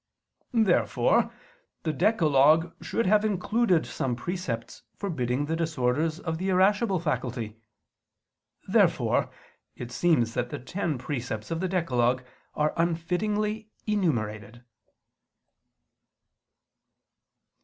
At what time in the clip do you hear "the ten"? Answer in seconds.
10.49-10.97